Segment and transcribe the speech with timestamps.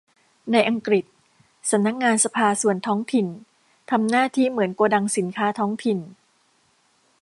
[0.51, 1.05] ในอังกฤษ
[1.71, 3.27] สำนักงานสภาส่วนท้องถิ่น
[3.91, 5.99] ทำหน้าที่เหมือนโกดังสินค้าท้องถิ่น